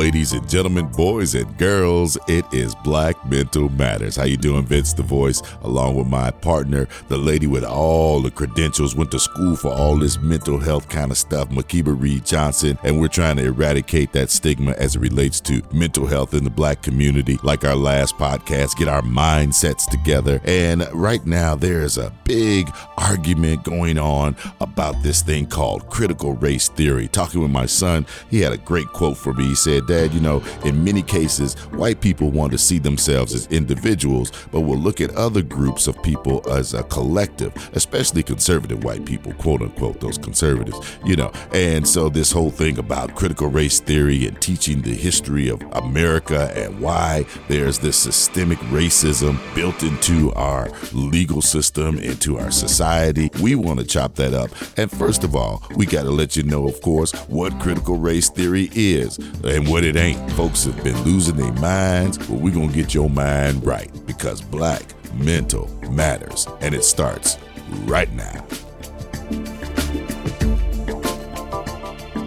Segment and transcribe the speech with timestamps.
[0.00, 4.16] Ladies and gentlemen, boys and girls, it is Black Mental Matters.
[4.16, 5.42] How you doing, Vince the Voice?
[5.60, 9.98] Along with my partner, the lady with all the credentials, went to school for all
[9.98, 14.30] this mental health kind of stuff, Makiba Reed Johnson, and we're trying to eradicate that
[14.30, 17.38] stigma as it relates to mental health in the black community.
[17.42, 20.40] Like our last podcast, get our mindsets together.
[20.46, 26.70] And right now, there's a big argument going on about this thing called critical race
[26.70, 27.06] theory.
[27.06, 29.48] Talking with my son, he had a great quote for me.
[29.48, 33.48] He said, Dad, you know, in many cases, white people want to see themselves as
[33.48, 39.04] individuals, but will look at other groups of people as a collective, especially conservative white
[39.04, 41.32] people, quote unquote, those conservatives, you know.
[41.52, 46.52] And so, this whole thing about critical race theory and teaching the history of America
[46.54, 53.56] and why there's this systemic racism built into our legal system, into our society, we
[53.56, 54.50] want to chop that up.
[54.76, 58.30] And first of all, we got to let you know, of course, what critical race
[58.30, 59.18] theory is.
[59.42, 60.30] And what it ain't.
[60.32, 64.40] Folks have been losing their minds, but we're going to get your mind right because
[64.40, 64.82] black
[65.14, 66.46] mental matters.
[66.60, 67.36] And it starts
[67.84, 68.46] right now.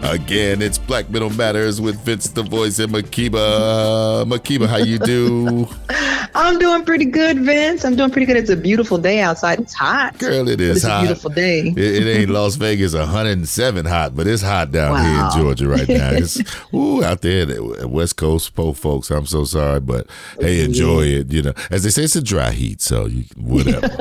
[0.03, 4.25] Again, it's Black Mental Matters with Vince the Voice and Makiba.
[4.25, 5.67] Makiba, how you do?
[6.35, 7.85] I'm doing pretty good, Vince.
[7.85, 8.35] I'm doing pretty good.
[8.37, 9.59] It's a beautiful day outside.
[9.59, 10.17] It's hot.
[10.17, 11.03] Girl, it is it's hot.
[11.03, 11.67] a beautiful day.
[11.67, 15.03] It, it ain't Las Vegas 107 hot, but it's hot down wow.
[15.03, 16.11] here in Georgia right now.
[16.23, 16.39] It's
[16.73, 19.09] ooh, out there the West Coast po folks.
[19.09, 20.07] I'm so sorry, but
[20.39, 21.19] hey, enjoy yeah.
[21.19, 21.31] it.
[21.31, 23.87] You know, as they say, it's a dry heat, so you, whatever.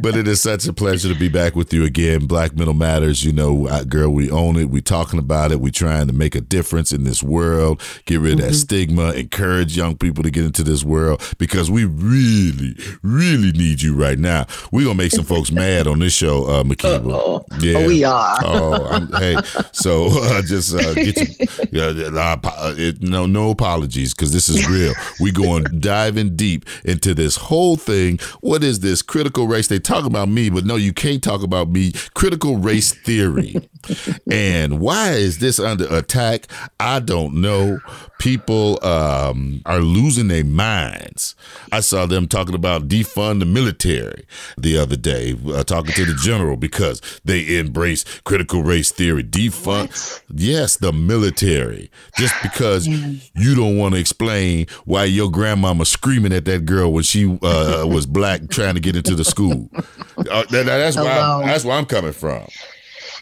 [0.00, 2.26] but it is such a pleasure to be back with you again.
[2.26, 3.25] Black Mental Matters.
[3.26, 4.70] You know, girl, we own it.
[4.70, 5.60] We talking about it.
[5.60, 7.82] We trying to make a difference in this world.
[8.04, 8.48] Get rid of mm-hmm.
[8.48, 9.12] that stigma.
[9.12, 14.18] Encourage young people to get into this world because we really, really need you right
[14.18, 14.46] now.
[14.70, 17.12] We're gonna make some folks mad on this show, uh, Makiba.
[17.12, 18.38] Oh, yeah, oh, we are.
[18.44, 19.36] oh, I'm, hey,
[19.72, 21.16] so uh, just uh, get
[21.72, 24.92] you, uh, uh, it, no, no apologies because this is real.
[25.18, 28.20] We going diving deep into this whole thing.
[28.40, 29.66] What is this critical race?
[29.66, 31.92] They talk about me, but no, you can't talk about me.
[32.14, 33.15] Critical race theory,
[34.30, 36.46] and why is this under attack?
[36.80, 37.80] I don't know.
[38.18, 38.84] People.
[38.84, 41.34] Um, are losing their minds.
[41.72, 44.24] I saw them talking about defund the military
[44.56, 49.22] the other day, uh, talking to the general because they embrace critical race theory.
[49.24, 50.22] Defund, what?
[50.34, 56.44] yes, the military, just because you don't want to explain why your grandmama screaming at
[56.44, 59.68] that girl when she uh, was black trying to get into the school.
[60.16, 62.46] Uh, that, that's why I, that's where I'm coming from.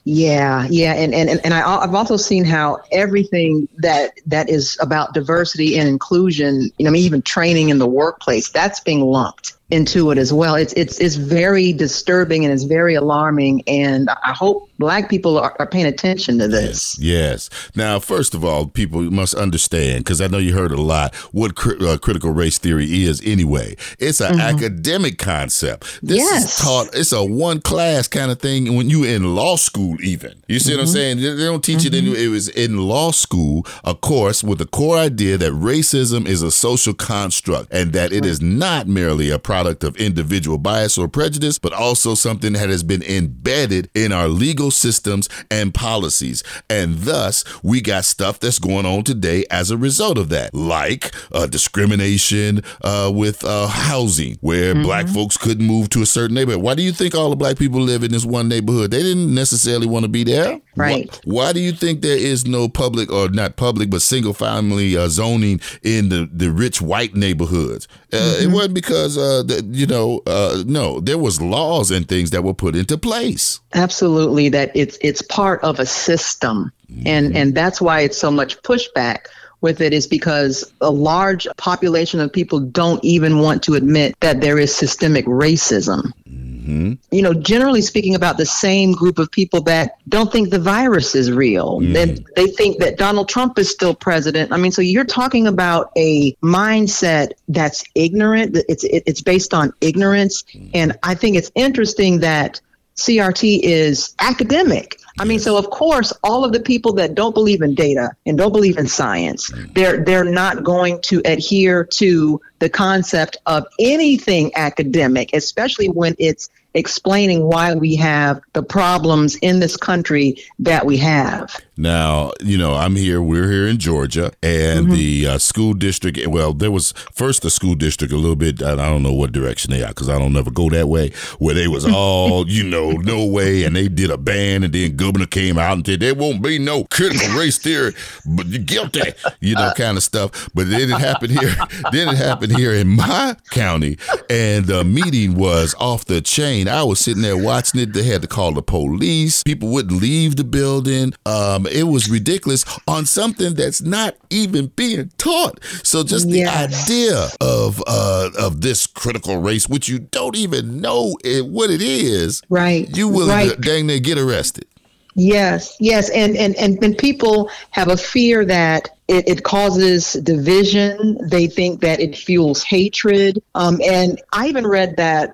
[0.06, 5.14] Yeah, yeah, and and and I, I've also seen how everything that that is about
[5.14, 9.54] diversity and inclusion, you know, I mean, even training in the workplace, that's being lumped
[9.70, 10.56] into it as well.
[10.56, 15.54] It's it's it's very disturbing and it's very alarming, and I hope Black people are,
[15.58, 16.98] are paying attention to this.
[16.98, 17.70] Yes, yes.
[17.74, 21.54] Now, first of all, people must understand because I know you heard a lot what
[21.54, 23.22] cri- uh, critical race theory is.
[23.24, 24.40] Anyway, it's an mm-hmm.
[24.40, 26.00] academic concept.
[26.02, 26.58] This yes.
[26.58, 26.94] is taught.
[26.94, 30.00] It's a one class kind of thing when you in law school.
[30.02, 30.78] Even you see mm-hmm.
[30.78, 30.94] what I'm mm-hmm.
[30.94, 31.16] saying?
[31.18, 31.94] They, they don't teach mm-hmm.
[31.94, 32.18] it.
[32.18, 36.42] In, it was in law school, a course with the core idea that racism is
[36.42, 41.08] a social construct and that it is not merely a product of individual bias or
[41.08, 46.42] prejudice, but also something that has been embedded in our legal legal systems and policies.
[46.70, 51.14] And thus, we got stuff that's going on today as a result of that, like
[51.32, 54.82] uh, discrimination uh, with uh, housing, where mm-hmm.
[54.82, 56.62] black folks couldn't move to a certain neighborhood.
[56.62, 58.90] Why do you think all the black people live in this one neighborhood?
[58.90, 60.60] They didn't necessarily want to be there.
[60.76, 61.08] Right.
[61.24, 64.96] Why, why do you think there is no public or not public, but single family
[64.96, 67.86] uh, zoning in the, the rich white neighborhoods?
[68.12, 68.44] Uh, mm-hmm.
[68.44, 70.22] It wasn't because, uh, the, you know,
[70.66, 73.60] no, there was laws and things that were put into place.
[73.74, 77.06] Absolutely that it's it's part of a system, mm-hmm.
[77.06, 79.26] and and that's why it's so much pushback
[79.64, 84.40] with it is because a large population of people don't even want to admit that
[84.42, 86.12] there is systemic racism.
[86.28, 86.92] Mm-hmm.
[87.10, 91.14] You know, generally speaking, about the same group of people that don't think the virus
[91.14, 91.80] is real.
[91.80, 91.92] Mm.
[91.94, 94.52] They, they think that Donald Trump is still president.
[94.52, 98.58] I mean, so you're talking about a mindset that's ignorant.
[98.68, 100.70] It's it's based on ignorance, mm.
[100.74, 102.60] and I think it's interesting that
[102.96, 104.98] CRT is academic.
[105.18, 108.36] I mean, so of course, all of the people that don't believe in data and
[108.36, 114.52] don't believe in science, they're they're not going to adhere to the concept of anything
[114.56, 120.96] academic, especially when it's explaining why we have the problems in this country that we
[120.96, 121.56] have.
[121.76, 124.94] Now, you know, I'm here, we're here in Georgia, and mm-hmm.
[124.94, 128.74] the uh, school district, well, there was first the school district a little bit, I
[128.76, 131.68] don't know what direction they are because I don't ever go that way, where they
[131.68, 135.58] was all, you know, no way, and they did a ban, and then governor came
[135.58, 137.92] out and said there won't be no critical race theory,
[138.24, 140.48] but you're guilty, you know, kind of stuff.
[140.54, 141.56] But then it happened here,
[141.92, 143.98] then it happened here in my county,
[144.30, 147.92] and the meeting was off the chain I was sitting there watching it.
[147.92, 149.42] They had to call the police.
[149.42, 151.12] People wouldn't leave the building.
[151.26, 155.62] Um, it was ridiculous on something that's not even being taught.
[155.82, 161.16] So just the idea of uh, of this critical race, which you don't even know
[161.24, 162.88] it, what it is, right?
[162.96, 163.60] You will right.
[163.60, 164.66] dang near get arrested.
[165.14, 171.18] Yes, yes, and and and, and people have a fear that it, it causes division.
[171.28, 173.42] They think that it fuels hatred.
[173.54, 175.32] Um, and I even read that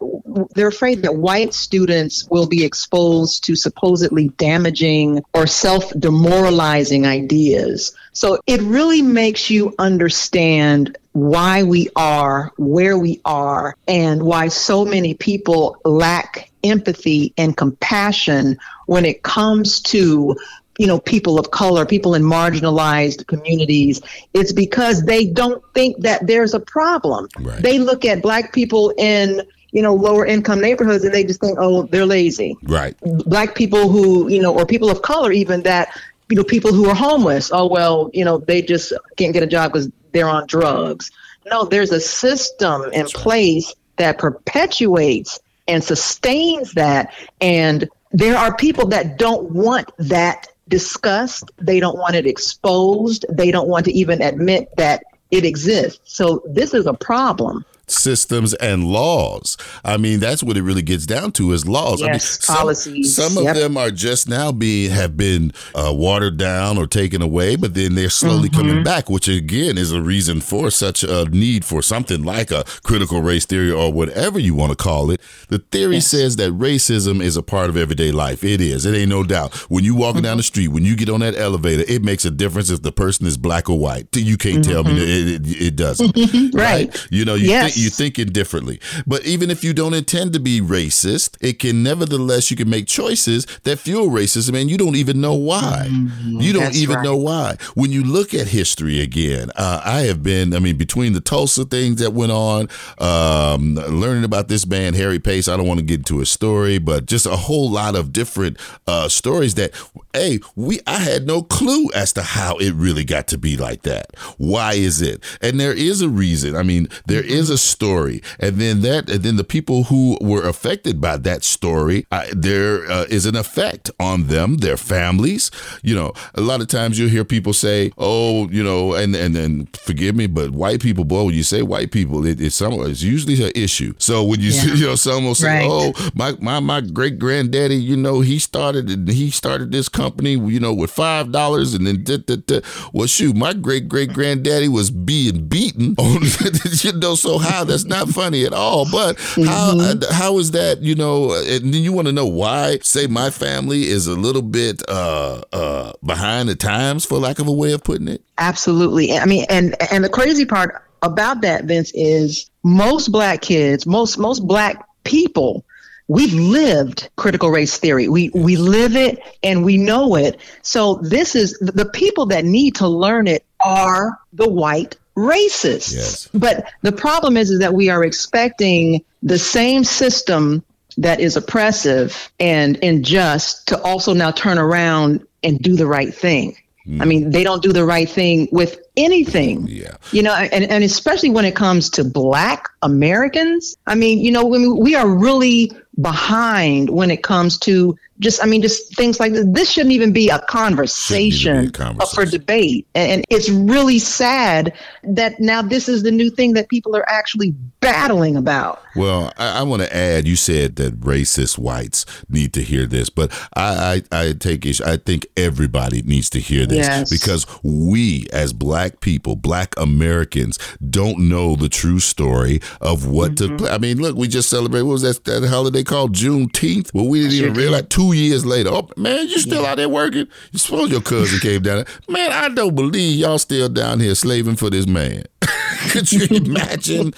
[0.54, 7.94] they're afraid that white students will be exposed to supposedly damaging or self demoralizing ideas.
[8.12, 14.84] So it really makes you understand why we are where we are and why so
[14.84, 20.36] many people lack empathy and compassion when it comes to
[20.80, 24.00] you know people of color people in marginalized communities
[24.32, 27.28] it's because they don't think that there's a problem.
[27.38, 27.62] Right.
[27.62, 29.42] they look at black people in
[29.72, 32.56] you know lower income neighborhoods and they just think oh they're lazy.
[32.62, 32.96] Right.
[33.26, 35.94] Black people who you know or people of color even that
[36.30, 39.46] you know people who are homeless oh well you know they just can't get a
[39.46, 41.10] job because they're on drugs.
[41.44, 47.12] No there's a system in place that perpetuates and sustains that.
[47.40, 51.50] And there are people that don't want that discussed.
[51.58, 53.26] They don't want it exposed.
[53.28, 56.00] They don't want to even admit that it exists.
[56.04, 59.56] So this is a problem systems and laws.
[59.84, 62.00] I mean, that's what it really gets down to is laws.
[62.00, 63.16] Yes, I mean, some, policies.
[63.16, 63.56] Some of yep.
[63.56, 67.94] them are just now being have been uh, watered down or taken away, but then
[67.94, 68.60] they're slowly mm-hmm.
[68.60, 72.64] coming back, which again is a reason for such a need for something like a
[72.82, 75.20] critical race theory or whatever you want to call it.
[75.48, 76.06] The theory yes.
[76.08, 78.44] says that racism is a part of everyday life.
[78.44, 78.86] It is.
[78.86, 79.54] It ain't no doubt.
[79.70, 80.24] When you walking mm-hmm.
[80.24, 82.92] down the street, when you get on that elevator, it makes a difference if the
[82.92, 84.14] person is black or white.
[84.16, 84.72] You can't mm-hmm.
[84.72, 85.46] tell me mm-hmm.
[85.46, 86.16] it, it, it doesn't.
[86.54, 86.88] right.
[86.88, 87.06] right.
[87.10, 87.74] You know, you yes.
[87.74, 88.80] think you're thinking differently.
[89.06, 92.86] But even if you don't intend to be racist, it can nevertheless you can make
[92.86, 95.88] choices that fuel racism, and you don't even know why.
[95.90, 96.40] Mm-hmm.
[96.40, 97.04] You don't That's even right.
[97.04, 97.56] know why.
[97.74, 100.54] When you look at history again, uh, I have been.
[100.54, 102.68] I mean, between the Tulsa things that went on,
[102.98, 105.48] um, learning about this man Harry Pace.
[105.48, 108.58] I don't want to get into his story, but just a whole lot of different
[108.86, 109.72] uh, stories that,
[110.12, 113.82] hey, we I had no clue as to how it really got to be like
[113.82, 114.16] that.
[114.38, 115.22] Why is it?
[115.40, 116.56] And there is a reason.
[116.56, 120.46] I mean, there is a story, and then that, and then the people who were
[120.46, 125.50] affected by that story, I, there uh, is an effect on them, their families.
[125.82, 129.34] You know, a lot of times you'll hear people say, "Oh, you know," and and
[129.34, 132.72] then forgive me, but white people, boy, when you say white people, it, it's some,
[132.74, 133.94] it's usually an issue.
[133.98, 134.60] So when you yeah.
[134.60, 135.68] see, you know, someone will say, right.
[135.68, 140.60] "Oh, my my my great granddaddy, you know, he started he started this company, you
[140.60, 142.60] know, with five dollars, and then da, da, da.
[142.92, 146.22] well, shoot, my great great granddaddy was being beaten on,
[146.82, 148.86] you know, so how that's not funny at all.
[148.90, 149.44] But mm-hmm.
[149.44, 150.82] how uh, how is that?
[150.82, 152.78] You know, and then you want to know why?
[152.82, 157.48] Say my family is a little bit uh, uh, behind the times, for lack of
[157.48, 158.22] a way of putting it.
[158.38, 159.16] Absolutely.
[159.16, 164.18] I mean, and and the crazy part about that, Vince, is most black kids, most
[164.18, 165.64] most black people
[166.10, 168.08] we've lived critical race theory.
[168.08, 170.40] We we live it and we know it.
[170.62, 175.94] So this is the people that need to learn it are the white racists.
[175.94, 176.28] Yes.
[176.32, 180.62] But the problem is, is that we are expecting the same system
[180.96, 186.56] that is oppressive and unjust to also now turn around and do the right thing.
[186.86, 187.02] Mm.
[187.02, 189.66] I mean, they don't do the right thing with anything.
[189.68, 189.96] Yeah.
[190.12, 193.76] You know, and, and especially when it comes to black Americans.
[193.86, 198.46] I mean, you know, when we are really behind when it comes to just I
[198.46, 199.46] mean just things like this.
[199.48, 202.14] This shouldn't even be a conversation, be a conversation.
[202.14, 202.86] for debate.
[202.94, 207.08] And, and, it's really sad that now this is the new thing that people are
[207.08, 208.82] actually battling about.
[208.94, 210.28] Well, I, I want to add.
[210.28, 214.84] You said that racist whites need to hear this, but I I, I take issue.
[214.84, 217.10] I think everybody needs to hear this yes.
[217.10, 220.58] because we as black people, black Americans
[220.90, 223.56] don't know the true story of what mm-hmm.
[223.56, 223.70] place.
[223.70, 226.14] I mean, look, we just celebrated, what was that, that holiday called?
[226.14, 226.94] Juneteenth?
[226.94, 229.70] Well, we didn't even realize two years later, oh, man, you still yeah.
[229.70, 230.28] out there working?
[230.52, 231.86] You suppose your cousin came down there.
[232.08, 235.24] Man, I don't believe y'all still down here slaving for this man.
[235.90, 237.12] Could you imagine?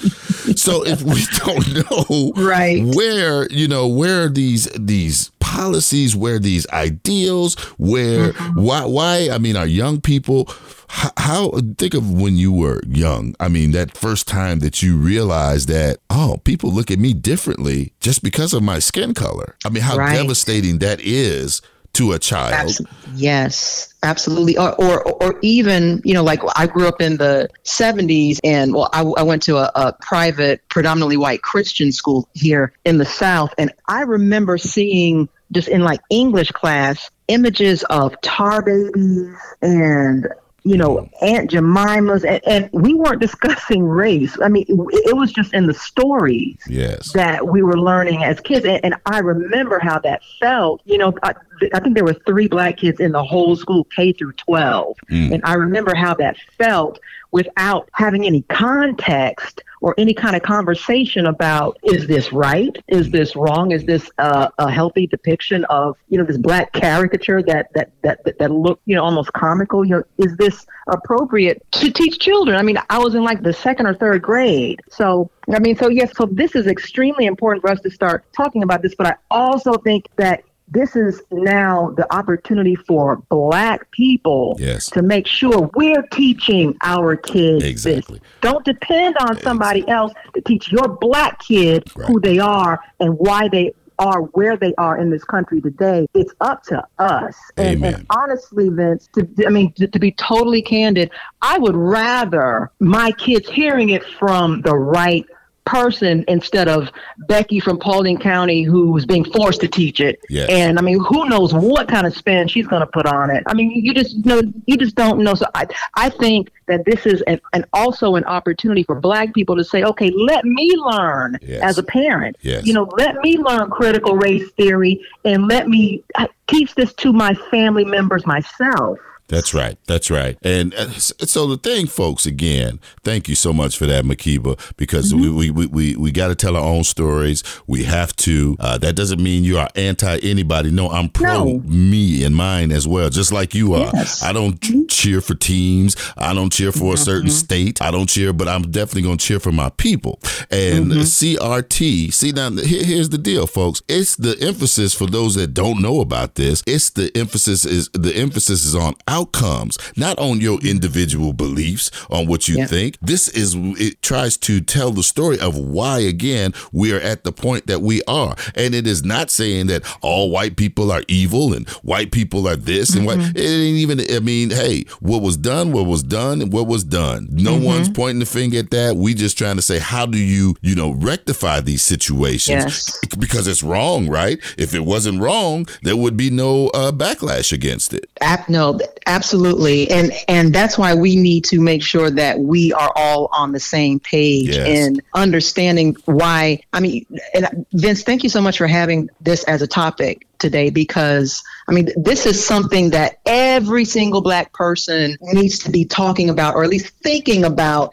[0.56, 6.66] so if we don't know right where, you know, where these these policies, where these
[6.70, 8.62] ideals, where mm-hmm.
[8.62, 10.48] why why I mean, our young people
[10.88, 13.34] how, how, think of when you were young.
[13.40, 17.94] I mean, that first time that you realized that oh, people look at me differently
[18.00, 19.56] just because of my skin color.
[19.64, 20.14] I mean, how right.
[20.14, 21.62] devastating that is
[21.94, 22.76] to a child.
[23.14, 24.56] yes, absolutely.
[24.56, 28.88] Or, or, or even, you know, like I grew up in the 70s and, well,
[28.92, 33.52] I, I went to a, a private, predominantly white Christian school here in the South.
[33.58, 40.28] And I remember seeing just in like English class images of tar babies and
[40.64, 44.36] you know, Aunt Jemima's, and, and, we weren't discussing race.
[44.40, 47.12] I mean, it, it, was just in the stories yes.
[47.14, 48.64] that we were learning as kids.
[48.64, 50.80] And, and I remember how that felt.
[50.84, 51.34] You know, I,
[51.74, 54.96] I, think there were three black kids in the whole school, K through 12.
[55.10, 55.34] Mm.
[55.34, 57.00] And I remember how that felt
[57.32, 62.76] without having any context or any kind of conversation about is this right?
[62.86, 63.72] Is this wrong?
[63.72, 68.24] Is this uh, a healthy depiction of you know this black caricature that that that
[68.24, 69.84] that, that look you know almost comical?
[69.84, 72.56] You know, is this appropriate to teach children?
[72.56, 75.88] I mean, I was in like the second or third grade, so I mean, so
[75.88, 78.94] yes, so this is extremely important for us to start talking about this.
[78.94, 84.88] But I also think that this is now the opportunity for black people yes.
[84.90, 88.18] to make sure we're teaching our kids exactly.
[88.18, 88.28] This.
[88.40, 89.94] Don't depend on somebody exactly.
[89.94, 92.08] else to teach your black kid right.
[92.08, 96.06] who they are and why they are where they are in this country today.
[96.14, 97.36] It's up to us.
[97.56, 101.10] And, and honestly, Vince, to, I mean, to, to be totally candid,
[101.42, 105.26] I would rather my kids hearing it from the right
[105.64, 106.90] person instead of
[107.28, 110.20] Becky from Paulding County who was being forced to teach it.
[110.28, 110.48] Yes.
[110.50, 113.44] And I mean, who knows what kind of spin she's going to put on it?
[113.46, 115.34] I mean, you just you know you just don't know.
[115.34, 119.56] So I I think that this is an, an also an opportunity for Black people
[119.56, 121.62] to say, okay, let me learn yes.
[121.62, 122.36] as a parent.
[122.42, 122.66] Yes.
[122.66, 127.12] You know, let me learn critical race theory and let me uh, teach this to
[127.12, 128.98] my family members myself.
[129.28, 129.78] That's right.
[129.86, 130.36] That's right.
[130.42, 135.12] And uh, so the thing, folks, again, thank you so much for that, Makiba, because
[135.12, 135.36] mm-hmm.
[135.36, 137.42] we, we, we, we got to tell our own stories.
[137.66, 138.56] We have to.
[138.60, 140.70] Uh, that doesn't mean you are anti anybody.
[140.70, 141.58] No, I'm pro no.
[141.60, 143.90] me and mine as well, just like you are.
[143.94, 144.22] Yes.
[144.22, 144.86] I don't mm-hmm.
[144.86, 145.96] cheer for teams.
[146.16, 146.94] I don't cheer for mm-hmm.
[146.94, 147.80] a certain state.
[147.80, 150.18] I don't cheer, but I'm definitely going to cheer for my people.
[150.50, 151.00] And mm-hmm.
[151.00, 153.82] CRT, see, now here, here's the deal, folks.
[153.88, 156.62] It's the emphasis for those that don't know about this.
[156.66, 162.26] It's the emphasis is the emphasis is on outcomes, not on your individual beliefs, on
[162.26, 162.66] what you yeah.
[162.66, 162.98] think.
[163.00, 167.32] This is, it tries to tell the story of why, again, we are at the
[167.32, 168.34] point that we are.
[168.54, 172.56] And it is not saying that all white people are evil and white people are
[172.56, 172.98] this mm-hmm.
[172.98, 173.18] and what.
[173.18, 173.36] Mm-hmm.
[173.36, 177.28] It ain't even, I mean, hey, what was done, what was done, what was done.
[177.30, 177.64] No mm-hmm.
[177.64, 178.96] one's pointing the finger at that.
[178.96, 182.64] We just trying to say, how do you, you know, rectify these situations?
[182.64, 182.98] Yes.
[183.18, 184.38] Because it's wrong, right?
[184.56, 188.08] If it wasn't wrong, there would be no uh, backlash against it.
[188.48, 189.90] No, Absolutely.
[189.90, 193.60] And and that's why we need to make sure that we are all on the
[193.60, 194.86] same page yes.
[194.86, 199.60] and understanding why I mean and Vince, thank you so much for having this as
[199.60, 205.60] a topic today because I mean this is something that every single black person needs
[205.60, 207.92] to be talking about or at least thinking about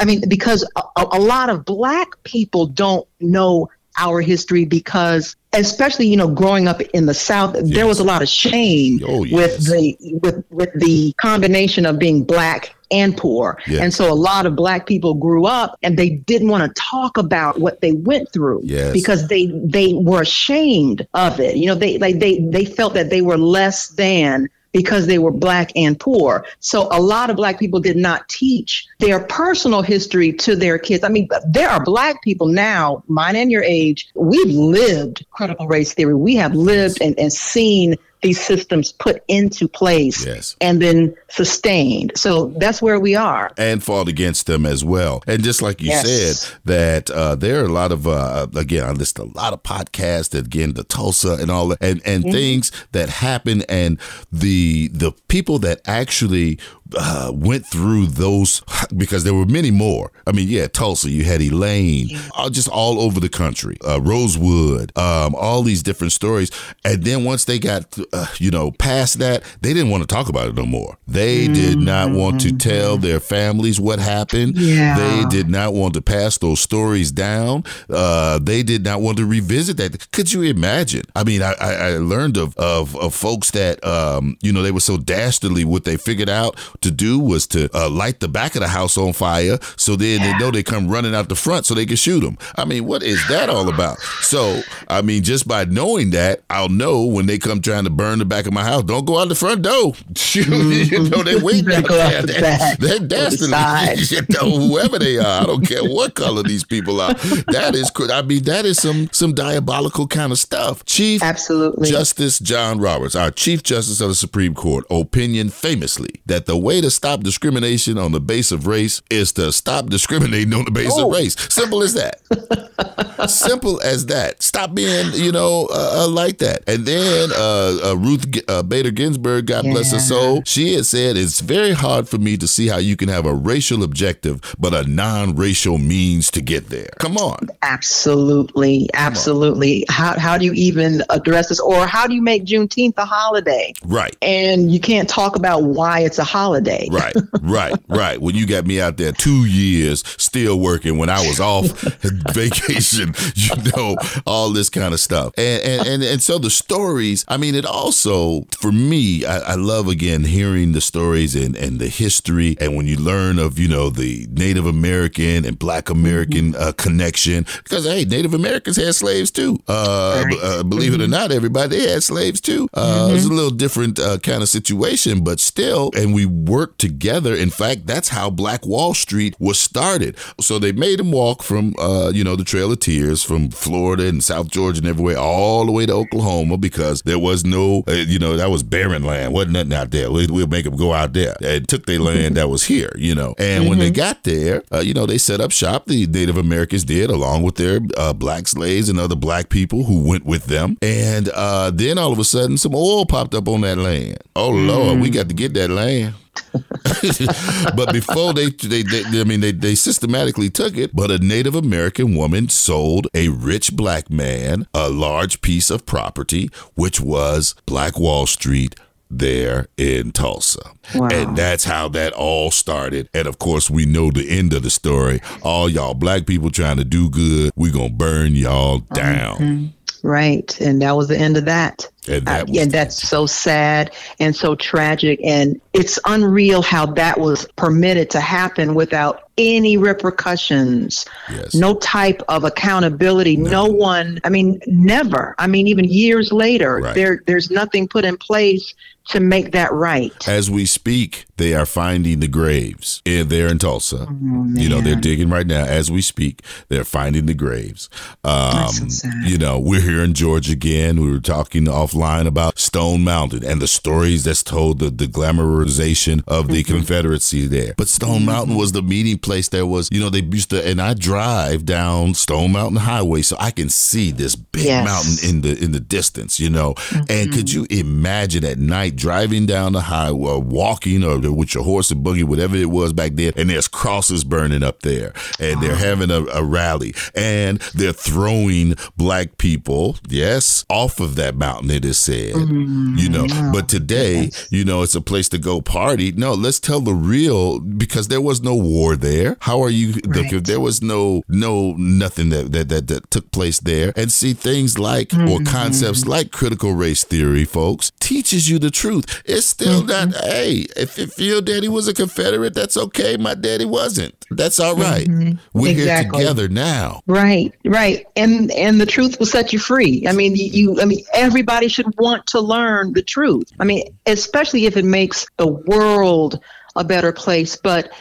[0.00, 6.06] I mean, because a, a, lot of black people don't know our history because especially
[6.06, 7.74] you know growing up in the south yes.
[7.74, 9.34] there was a lot of shame oh, yes.
[9.34, 13.80] with the with with the combination of being black and poor yes.
[13.80, 17.16] and so a lot of black people grew up and they didn't want to talk
[17.16, 18.60] about what they went through
[18.92, 23.10] because they they were ashamed of it you know they like they they felt that
[23.10, 26.44] they were less than because they were black and poor.
[26.60, 31.04] So a lot of black people did not teach their personal history to their kids.
[31.04, 35.94] I mean, there are black people now, mine and your age, we've lived critical race
[35.94, 36.14] theory.
[36.14, 40.56] We have lived and, and seen these systems put into place yes.
[40.60, 42.12] and then sustained.
[42.16, 43.52] So that's where we are.
[43.56, 45.22] And fought against them as well.
[45.26, 46.06] And just like you yes.
[46.06, 49.62] said, that uh, there are a lot of, uh, again, I list a lot of
[49.62, 52.32] podcasts, that, again, the Tulsa and all that, and, and mm-hmm.
[52.32, 53.62] things that happen.
[53.68, 53.98] And
[54.32, 56.58] the the people that actually
[56.94, 58.62] uh, went through those
[58.96, 60.12] because there were many more.
[60.26, 62.28] I mean, yeah, Tulsa, you had Elaine, yeah.
[62.36, 66.50] uh, just all over the country, uh, Rosewood, um, all these different stories.
[66.84, 70.06] And then once they got, th- uh, you know, past that, they didn't want to
[70.06, 70.96] talk about it no more.
[71.06, 71.54] They mm-hmm.
[71.54, 74.56] did not want to tell their families what happened.
[74.56, 74.98] Yeah.
[74.98, 77.64] They did not want to pass those stories down.
[77.88, 80.10] Uh, they did not want to revisit that.
[80.12, 81.02] Could you imagine?
[81.14, 84.80] I mean, I, I learned of, of, of folks that, um, you know, they were
[84.80, 85.64] so dastardly.
[85.64, 88.96] What they figured out to do was to uh, light the back of the house
[88.96, 90.32] on fire so then yeah.
[90.32, 92.38] they know they come running out the front so they can shoot them.
[92.56, 93.98] I mean, what is that all about?
[94.20, 98.18] So, I mean, just by knowing that, I'll know when they come trying to burn
[98.18, 99.94] the back of my house, don't go out the front door.
[100.14, 100.94] Shoot, mm-hmm.
[100.94, 102.22] you know, they wait back there.
[102.22, 107.14] That, that dastardly, whoever they are, I don't care what color these people are.
[107.14, 110.84] That is, I mean, that is some some diabolical kind of stuff.
[110.84, 111.90] Chief Absolutely.
[111.90, 116.80] Justice John Roberts, our Chief Justice of the Supreme Court, opinion famously that the way
[116.80, 120.92] to stop discrimination on the base of race is to stop discriminating on the base
[120.94, 121.08] oh.
[121.08, 121.36] of race.
[121.52, 122.20] Simple as that.
[123.28, 124.42] Simple as that.
[124.42, 126.62] Stop being, you know, uh, uh, like that.
[126.66, 129.72] And then uh, uh Ruth uh, Bader Ginsburg, God yeah.
[129.72, 132.96] bless her soul, she had said it's very hard for me to see how you
[132.96, 136.90] can have a racial objective but a non-racial means to get there.
[136.98, 137.48] Come on.
[137.62, 139.84] Absolutely, absolutely.
[139.88, 143.72] How how do you even address this, or how do you make Juneteenth a holiday?
[143.84, 144.16] Right.
[144.22, 146.88] And you can't talk about why it's a holiday.
[146.90, 147.14] Right.
[147.42, 147.74] Right.
[147.88, 148.20] right.
[148.20, 151.66] When you got me out there two years still working when I was off
[152.32, 155.32] vacation, you know, all this kind of stuff.
[155.36, 159.54] And, and, and, and so the stories, I mean, it also, for me, I, I
[159.54, 162.56] love again hearing the stories and, and the history.
[162.58, 166.68] And when you learn of, you know, the Native American and Black American mm-hmm.
[166.68, 169.58] uh, connection, because, hey, Native Americans had slaves too.
[169.68, 170.38] Uh, right.
[170.42, 171.02] uh, believe mm-hmm.
[171.02, 171.12] it or mm-hmm.
[171.12, 172.68] not, everybody, they had slaves too.
[172.72, 173.10] Uh, mm-hmm.
[173.10, 177.34] It was a little different uh, kind of situation, but still, and we worked together.
[177.34, 180.16] In fact, that's how Black Wall Street was started.
[180.40, 184.08] So they made him walk from, uh, you know, the Trail of Tears from Florida
[184.08, 187.92] and South Georgia and everywhere all the way to Oklahoma because there was no, uh,
[187.92, 189.32] you know, that was barren land.
[189.32, 190.10] Wasn't nothing out there.
[190.10, 193.14] We, will make them go out there and took their land that was here, you
[193.14, 193.34] know.
[193.38, 193.70] And mm-hmm.
[193.70, 193.96] when they mm-hmm.
[193.96, 195.86] got there, uh, you know, they set up shop.
[195.86, 200.08] The Native Americans did along with their uh, black slaves and other black people who
[200.08, 200.76] went with them.
[200.82, 204.18] And uh, then all of a sudden, some oil popped up on that land.
[204.34, 205.14] Oh, Lord, we mm.
[205.14, 206.14] got to get that land.
[207.76, 210.94] but before they, they, they, I mean, they, they systematically took it.
[210.94, 216.50] But a Native American woman sold a rich black man a large piece of property,
[216.74, 218.76] which was Black Wall Street
[219.10, 220.72] there in Tulsa.
[220.94, 221.08] Wow.
[221.08, 223.08] And that's how that all started.
[223.14, 225.20] And of course, we know the end of the story.
[225.42, 229.36] All y'all black people trying to do good, we going to burn y'all down.
[229.36, 229.66] Mm-hmm.
[230.06, 230.60] Right.
[230.60, 231.88] And that was the end of that.
[232.08, 235.20] And, that uh, and that's so sad and so tragic.
[235.22, 241.54] And it's unreal how that was permitted to happen without any repercussions, yes.
[241.54, 243.36] no type of accountability.
[243.36, 243.50] No.
[243.50, 245.34] no one, I mean, never.
[245.38, 246.94] I mean, even years later, right.
[246.94, 248.74] there there's nothing put in place
[249.08, 250.28] to make that right.
[250.28, 254.06] As we speak, they are finding the graves in there in Tulsa.
[254.08, 256.42] Oh, you know, they're digging right now as we speak.
[256.68, 257.88] They're finding the graves.
[258.24, 261.00] Um, so you know, we're here in Georgia again.
[261.00, 266.22] We were talking offline about Stone Mountain and the stories that's told, the, the glamorization
[266.26, 266.76] of the mm-hmm.
[266.76, 267.74] Confederacy there.
[267.76, 268.26] But Stone mm-hmm.
[268.26, 269.48] Mountain was the meeting place.
[269.48, 273.36] There was, you know, they used to, and I drive down Stone Mountain Highway so
[273.38, 274.84] I can see this big yes.
[274.84, 276.38] mountain in the in the distance.
[276.40, 277.04] You know, mm-hmm.
[277.08, 278.96] and could you imagine at night?
[279.06, 282.92] driving down the highway, or walking, or with your horse and buggy, whatever it was
[282.92, 287.58] back then, and there's crosses burning up there, and they're having a, a rally, and
[287.74, 291.70] they're throwing black people, yes, off of that mountain.
[291.70, 292.96] It said, mm-hmm.
[292.96, 293.26] you know.
[293.52, 296.12] But today, you know, it's a place to go party.
[296.12, 299.36] No, let's tell the real because there was no war there.
[299.40, 300.00] How are you?
[300.06, 300.30] Right.
[300.30, 304.32] The, there was no no nothing that, that that that took place there, and see
[304.32, 305.28] things like mm-hmm.
[305.28, 309.22] or concepts like critical race theory, folks, teaches you the truth truth.
[309.24, 310.10] It's still mm-hmm.
[310.10, 313.16] not, hey, if, if your daddy was a Confederate, that's okay.
[313.16, 314.14] My daddy wasn't.
[314.30, 315.06] That's all right.
[315.06, 315.38] mm-hmm.
[315.52, 316.18] We're exactly.
[316.18, 317.00] here together now.
[317.06, 318.06] Right, right.
[318.16, 320.04] And and the truth will set you free.
[320.08, 323.52] I mean, you I mean everybody should want to learn the truth.
[323.60, 326.40] I mean, especially if it makes the world
[326.74, 327.92] a better place, but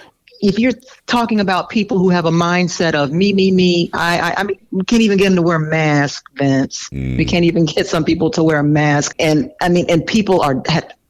[0.41, 0.73] if you're
[1.07, 4.59] talking about people who have a mindset of me, me, me, I, I, I mean,
[4.71, 6.89] we can't even get them to wear masks, Vince.
[6.89, 7.17] Mm.
[7.17, 10.41] We can't even get some people to wear a mask, and I mean, and people
[10.41, 10.61] are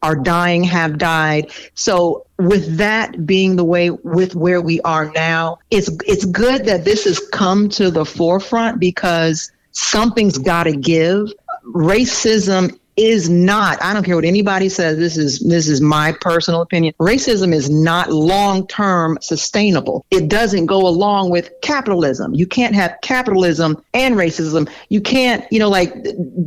[0.01, 1.51] are dying, have died.
[1.73, 6.85] So with that being the way with where we are now, it's it's good that
[6.85, 11.31] this has come to the forefront because something's got to give.
[11.73, 16.61] Racism is not, I don't care what anybody says, this is this is my personal
[16.61, 16.93] opinion.
[16.99, 20.05] Racism is not long-term sustainable.
[20.11, 22.33] It doesn't go along with capitalism.
[22.33, 24.69] You can't have capitalism and racism.
[24.87, 25.93] You can't, you know, like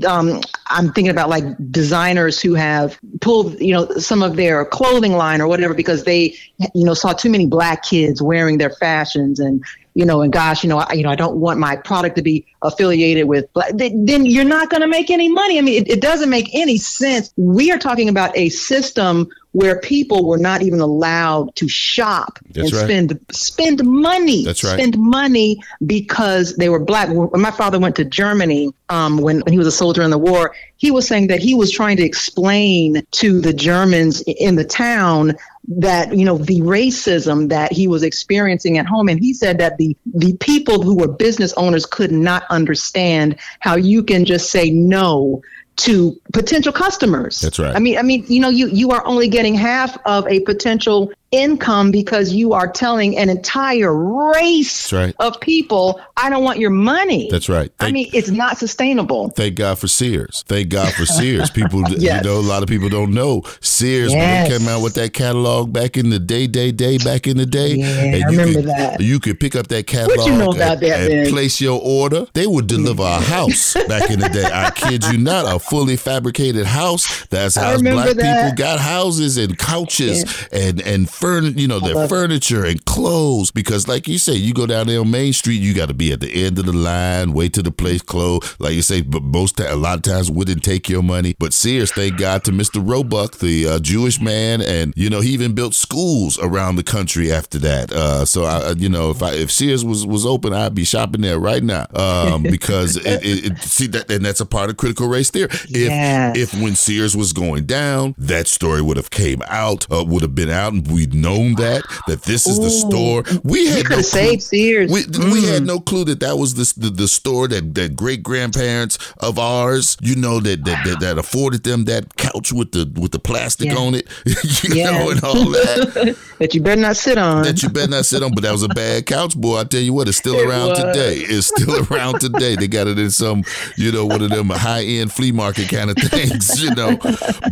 [0.06, 5.12] um, I'm thinking about like designers who have pulled, you know, some of their clothing
[5.12, 6.34] line or whatever because they,
[6.74, 9.62] you know, saw too many black kids wearing their fashions and
[9.98, 12.22] you know, and gosh, you know, I, you know, I don't want my product to
[12.22, 13.72] be affiliated with black.
[13.74, 15.58] Then you're not going to make any money.
[15.58, 17.34] I mean, it, it doesn't make any sense.
[17.36, 22.70] We are talking about a system where people were not even allowed to shop That's
[22.70, 22.84] and right.
[22.84, 24.44] spend spend money.
[24.44, 24.74] That's right.
[24.74, 27.08] Spend money because they were black.
[27.08, 30.18] When my father went to Germany um, when, when he was a soldier in the
[30.18, 34.64] war, he was saying that he was trying to explain to the Germans in the
[34.64, 35.34] town
[35.68, 39.76] that you know the racism that he was experiencing at home and he said that
[39.76, 44.70] the the people who were business owners could not understand how you can just say
[44.70, 45.42] no
[45.78, 47.40] to potential customers.
[47.40, 47.74] That's right.
[47.74, 51.12] I mean, I mean, you know, you you are only getting half of a potential
[51.30, 55.14] income because you are telling an entire race right.
[55.18, 57.28] of people, I don't want your money.
[57.30, 57.70] That's right.
[57.80, 59.30] I mean, it's not sustainable.
[59.30, 60.44] Thank God for Sears.
[60.46, 61.50] Thank God for Sears.
[61.50, 62.24] People, Yes.
[62.24, 65.12] you know, a lot of people don't know Sears when they came out with that
[65.12, 67.74] catalog back in the day, day, day, back in the day.
[67.74, 69.00] Yeah, I you remember could, that.
[69.00, 72.26] You could pick up that catalog you know about and, that, and place your order.
[72.32, 74.44] They would deliver a house back in the day.
[74.44, 77.26] I kid you not, a fully fabricated house.
[77.26, 78.16] That's how black that.
[78.16, 83.50] people got houses and couches and and furn, you know, their furniture and clothes.
[83.50, 86.12] Because, like you say, you go down there on Main Street, you got to be
[86.12, 88.56] at the end of the line, wait till the place close.
[88.58, 91.34] Like you say, but most a lot of times wouldn't take your money.
[91.38, 92.86] But Sears, thank God to Mr.
[92.86, 97.32] Roebuck, the uh, Jewish man, and you know he even built schools around the country
[97.32, 97.92] after that.
[97.92, 101.20] Uh, so I, you know, if I if Sears was was open, I'd be shopping
[101.22, 104.76] there right now um, because it, it, it see that and that's a part of
[104.76, 105.48] critical race theory.
[105.52, 106.36] If Yes.
[106.36, 110.34] if when Sears was going down, that story would have came out, uh, would have
[110.34, 113.24] been out, and we'd known that that this is the store.
[113.44, 114.90] We had no saved Sears.
[114.90, 115.66] We, we had Mm.
[115.66, 119.96] no clue that that was the the, the store that, that great grandparents of ours,
[120.00, 123.68] you know, that, that that that afforded them that couch with the with the plastic
[123.68, 123.76] Yeah.
[123.78, 124.90] on it, you Yeah.
[124.92, 127.42] know, and all that that you better not sit on.
[127.42, 128.32] that you better not sit on.
[128.34, 129.58] But that was a bad couch, boy.
[129.58, 130.78] I tell you what, it's still It around was.
[130.80, 131.16] today.
[131.18, 132.54] It's still around today.
[132.56, 133.42] They got it in some,
[133.76, 136.96] you know, one of them high end flea market kind of things, you know.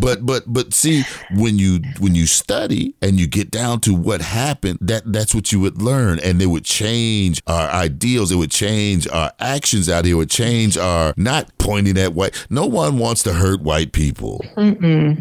[0.01, 1.03] But but but see,
[1.35, 5.53] when you when you study and you get down to what happened, that that's what
[5.53, 8.31] you would learn, and it would change our ideals.
[8.33, 10.15] It would change our actions out here.
[10.15, 12.47] It would change our not pointing at white.
[12.51, 14.45] No one wants to hurt white people.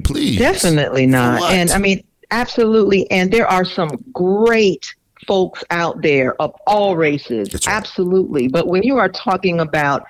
[0.03, 1.39] Please, Definitely not.
[1.41, 1.53] what?
[1.53, 3.09] And I mean, absolutely.
[3.11, 4.93] And there are some great
[5.27, 7.53] folks out there of all races.
[7.53, 7.67] Right.
[7.67, 8.47] Absolutely.
[8.47, 10.05] But when you are talking about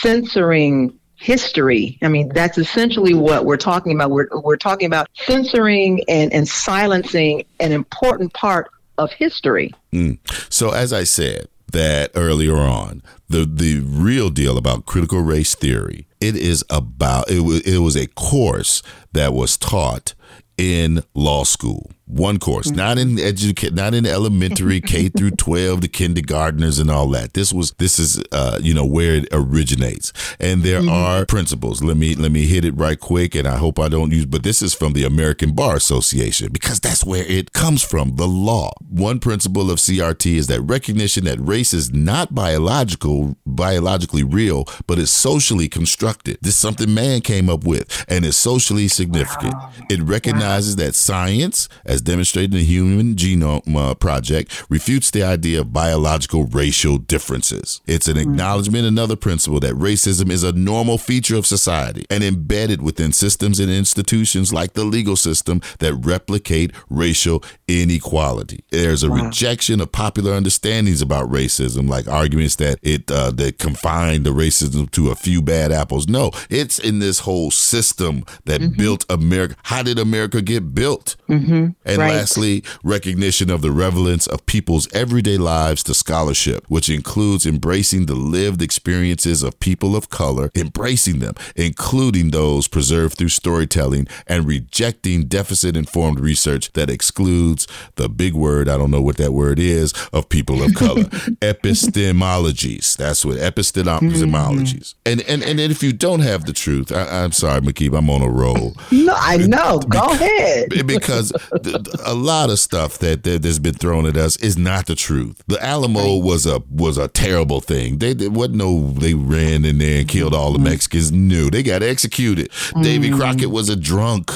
[0.00, 4.10] censoring history, I mean, that's essentially what we're talking about.
[4.10, 9.72] We're, we're talking about censoring and, and silencing an important part of history.
[9.92, 10.18] Mm.
[10.52, 16.06] So as I said that earlier on, the the real deal about critical race theory,
[16.20, 18.82] it is about it it was a course
[19.12, 20.14] that was taught
[20.58, 21.92] in law school.
[22.06, 27.08] One course, not in educate, not in elementary K through twelve, the kindergartners and all
[27.10, 27.34] that.
[27.34, 31.82] This was this is uh, you know where it originates, and there are principles.
[31.82, 34.26] Let me let me hit it right quick, and I hope I don't use.
[34.26, 38.16] But this is from the American Bar Association because that's where it comes from.
[38.16, 38.72] The law.
[38.88, 44.98] One principle of CRT is that recognition that race is not biological, biologically real, but
[44.98, 46.38] is socially constructed.
[46.42, 49.54] This is something man came up with, and is socially significant.
[49.88, 55.60] It recognizes that science, as demonstrated in the Human Genome uh, Project, refutes the idea
[55.60, 57.80] of biological racial differences.
[57.86, 62.82] It's an acknowledgement, another principle, that racism is a normal feature of society and embedded
[62.82, 68.64] within systems and institutions like the legal system that replicate racial inequality.
[68.70, 74.22] There's a rejection of popular understandings about racism, like arguments that it uh, that confine
[74.22, 76.08] the racism to a few bad apples.
[76.08, 79.56] No, it's in this whole system that built America.
[79.64, 81.16] How did America get built?
[81.28, 81.70] Mm-hmm.
[81.84, 82.14] And Right.
[82.14, 88.14] lastly, recognition of the relevance of people's everyday lives to scholarship, which includes embracing the
[88.14, 95.24] lived experiences of people of color, embracing them, including those preserved through storytelling, and rejecting
[95.24, 97.66] deficit informed research that excludes
[97.96, 101.04] the big word, I don't know what that word is, of people of color.
[101.42, 102.96] Epistemologies.
[102.96, 104.94] That's what epistemologies.
[105.04, 105.10] Mm-hmm.
[105.12, 108.22] And, and and if you don't have the truth, I, I'm sorry, McKeeb, I'm on
[108.22, 109.78] a roll No, I know.
[109.80, 110.70] Go ahead.
[110.86, 111.32] because
[112.04, 115.42] a lot of stuff that, that has been thrown at us is not the truth.
[115.46, 117.98] The Alamo was a was a terrible thing.
[117.98, 120.68] They, they wasn't no they ran in there and killed all the mm-hmm.
[120.68, 121.12] Mexicans.
[121.12, 122.50] No, they got executed.
[122.50, 122.82] Mm.
[122.82, 124.30] Davy Crockett was a drunk.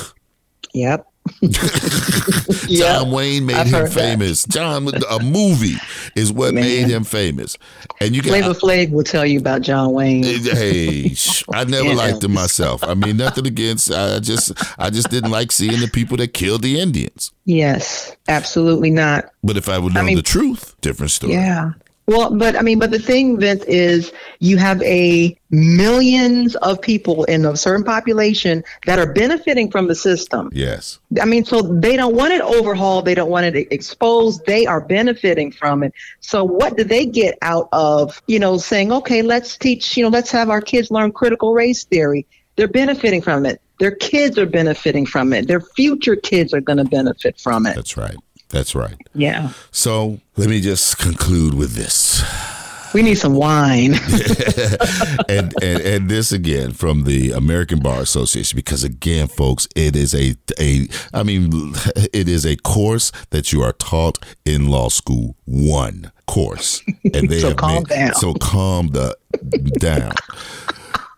[0.75, 1.07] Yep.
[2.69, 4.45] John Wayne made I've him famous.
[4.45, 4.53] That.
[4.53, 5.77] John, a movie
[6.15, 6.65] is what Man.
[6.65, 7.57] made him famous.
[8.01, 10.23] And you got Flavor Flav will tell you about John Wayne.
[10.23, 11.15] Hey,
[11.53, 12.83] I never liked him myself.
[12.85, 13.91] I mean, nothing against.
[13.91, 17.33] I just, I just didn't like seeing the people that killed the Indians.
[17.45, 19.27] Yes, absolutely not.
[19.43, 21.35] But if I would know I mean, the truth, different story.
[21.35, 21.73] Yeah,
[22.07, 27.25] well, but I mean, but the thing, Vince, is you have a millions of people
[27.25, 30.49] in a certain population that are benefiting from the system.
[30.53, 31.01] Yes.
[31.21, 33.07] I mean, so they don't want it overhauled.
[33.07, 34.47] They don't want it exposed.
[34.47, 35.93] They are benefiting from it.
[36.21, 40.11] So what do they get out of, you know, saying, okay, let's teach, you know,
[40.11, 42.27] let's have our kids learn critical race theory.
[42.55, 43.61] They're benefiting from it.
[43.79, 45.49] Their kids are benefiting from it.
[45.49, 47.75] Their future kids are going to benefit from it.
[47.75, 48.17] That's right.
[48.49, 48.97] That's right.
[49.15, 49.53] Yeah.
[49.71, 52.23] So let me just conclude with this.
[52.95, 53.95] We need some wine.
[55.29, 60.15] and, and and this again from the American Bar Association because again, folks, it is
[60.15, 61.75] a a I mean,
[62.13, 65.37] it is a course that you are taught in law school.
[65.45, 66.83] One course,
[67.13, 68.15] and they so calm made, down.
[68.15, 69.17] So calm the
[69.79, 70.13] down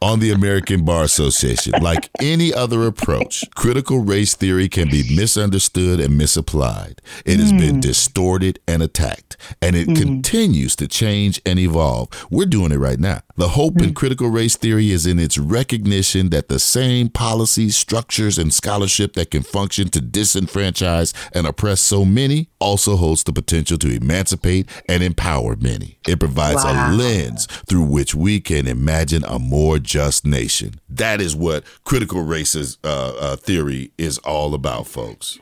[0.01, 1.73] on the American Bar Association.
[1.81, 7.01] Like any other approach, critical race theory can be misunderstood and misapplied.
[7.25, 7.81] It has been hmm.
[7.81, 9.97] distorted and attacked, and it mm.
[9.97, 12.09] continues to change and evolve.
[12.31, 13.23] We're doing it right now.
[13.37, 13.85] The hope mm.
[13.85, 19.15] in critical race theory is in its recognition that the same policies, structures, and scholarship
[19.15, 24.69] that can function to disenfranchise and oppress so many also holds the potential to emancipate
[24.89, 25.99] and empower many.
[26.07, 26.91] It provides wow.
[26.91, 30.81] a lens through which we can imagine a more just nation.
[30.89, 35.39] That is what critical races uh, uh, theory is all about, folks.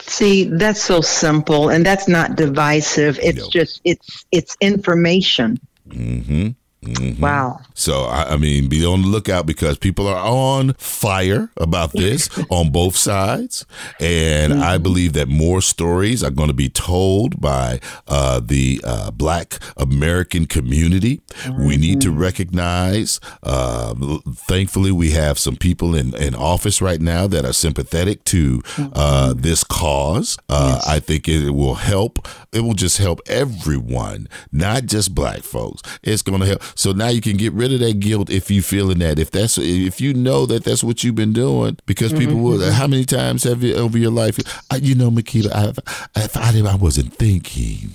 [0.00, 3.18] See, that's so simple, and that's not divisive.
[3.20, 5.58] It's just it's it's information.
[5.88, 6.50] Mm-hmm.
[6.82, 7.20] Mm-hmm.
[7.20, 7.60] Wow.
[7.74, 12.30] So, I, I, mean, be on the lookout because people are on fire about this
[12.50, 13.66] on both sides.
[14.00, 14.62] And mm-hmm.
[14.62, 19.58] I believe that more stories are going to be told by uh, the uh, Black
[19.76, 21.20] American community.
[21.40, 21.66] Mm-hmm.
[21.66, 22.20] We need to mm-hmm.
[22.20, 23.94] recognize, uh,
[24.32, 29.30] thankfully, we have some people in, in office right now that are sympathetic to uh,
[29.32, 29.40] mm-hmm.
[29.40, 30.38] this cause.
[30.48, 30.88] Uh, yes.
[30.88, 32.28] I think it will help.
[32.52, 35.82] It will just help everyone, not just black folks.
[36.04, 38.62] It's going to help so now you can get rid of that guilt if you
[38.62, 39.18] feeling that.
[39.18, 42.42] If that's if you know that that's what you've been doing, because people mm-hmm.
[42.42, 42.72] will.
[42.72, 44.38] How many times have you over your life?
[44.70, 45.72] I, you know, Makita, I,
[46.20, 47.92] I, I, I wasn't thinking.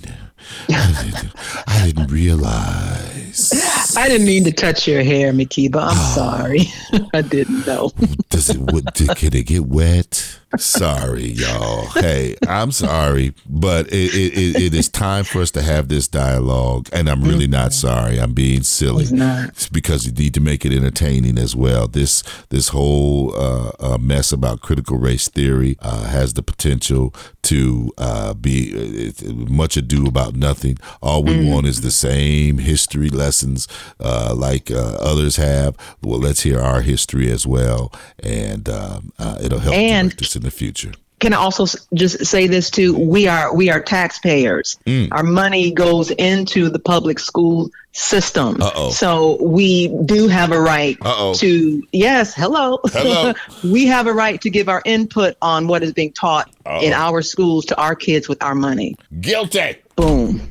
[0.68, 1.32] I didn't,
[1.66, 3.52] I didn't realize.
[3.96, 5.82] I didn't mean to touch your hair, Makiba.
[5.82, 6.12] I'm oh.
[6.14, 6.60] sorry.
[7.14, 7.92] I didn't know.
[8.30, 8.58] Does it?
[8.58, 10.40] What, can it get wet?
[10.58, 11.86] Sorry, y'all.
[11.86, 16.88] Hey, I'm sorry, but it, it, it is time for us to have this dialogue,
[16.92, 17.86] and I'm really not mm-hmm.
[17.86, 18.20] sorry.
[18.20, 19.06] I'm being silly.
[19.08, 21.88] It's because you need to make it entertaining as well.
[21.88, 27.92] This this whole uh, uh, mess about critical race theory uh, has the potential to
[27.98, 30.78] uh, be uh, much ado about nothing.
[31.02, 31.52] All we mm.
[31.52, 33.68] want is the same history lessons
[34.00, 35.76] uh, like others have.
[36.02, 40.43] Well, let's hear our history as well, and um, it'll help and- direct us in
[40.44, 40.92] the future
[41.24, 42.94] can I also just say this too?
[42.94, 44.76] We are we are taxpayers.
[44.86, 45.08] Mm.
[45.10, 48.60] Our money goes into the public school system.
[48.60, 48.90] Uh-oh.
[48.90, 51.34] So we do have a right Uh-oh.
[51.34, 52.78] to yes, hello.
[52.92, 53.32] Hello.
[53.64, 56.82] we have a right to give our input on what is being taught Uh-oh.
[56.82, 58.96] in our schools to our kids with our money.
[59.20, 59.76] Guilty.
[59.96, 60.40] Boom.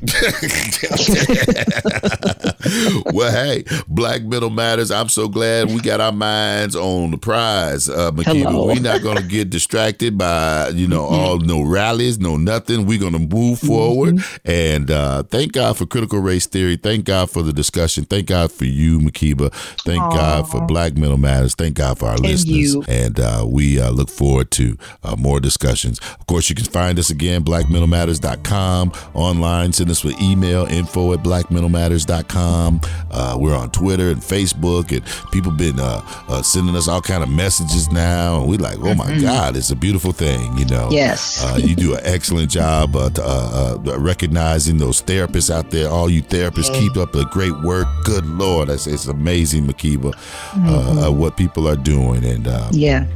[3.12, 4.90] well, hey, Black Mental Matters.
[4.90, 8.10] I'm so glad we got our minds on the prize, uh.
[8.14, 11.14] We're not going to get distracted by, you know, mm-hmm.
[11.14, 12.86] all no rallies, no nothing.
[12.86, 14.16] We're going to move forward.
[14.16, 14.50] Mm-hmm.
[14.50, 16.76] And uh, thank God for critical race theory.
[16.76, 18.04] Thank God for the discussion.
[18.04, 19.52] Thank God for you, Makiba.
[19.82, 20.14] Thank Aww.
[20.14, 21.54] God for Black Mental Matters.
[21.54, 22.74] Thank God for our and listeners.
[22.74, 22.84] You.
[22.88, 25.98] And uh, we uh, look forward to uh, more discussions.
[26.18, 29.72] Of course, you can find us again, blackmentalmatters.com on online.
[29.72, 32.80] Send us an email, info at blackmentalmatters.com.
[33.10, 37.22] Uh, we're on Twitter and Facebook, and people been uh, uh, sending us all kind
[37.22, 38.40] of messages now.
[38.40, 39.22] And we're like, oh my mm-hmm.
[39.22, 40.88] God, it's a beautiful thing, you know.
[40.90, 41.44] Yes.
[41.44, 45.88] Uh, you do an excellent job uh, uh, recognizing those therapists out there.
[45.88, 46.88] All you therapists, mm-hmm.
[46.88, 47.86] keep up the great work.
[48.04, 51.18] Good Lord, it's, it's amazing, Makiba, mm-hmm.
[51.18, 52.24] what people are doing.
[52.24, 53.06] And yeah.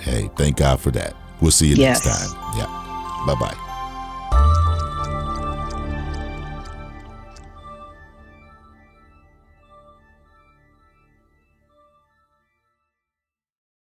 [0.00, 1.16] Hey, thank God for that.
[1.40, 2.04] We'll see you yes.
[2.04, 2.58] next time.
[2.58, 3.24] Yeah.
[3.26, 3.73] Bye bye.